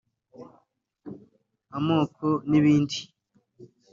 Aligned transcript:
amoko 1.77 2.25
n’ibindi 2.49 2.99